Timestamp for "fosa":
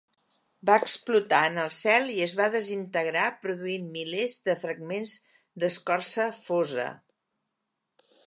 6.41-6.87